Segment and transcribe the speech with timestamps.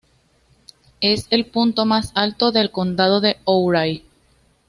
[0.99, 4.03] Es el punto más alto del condado de Ouray.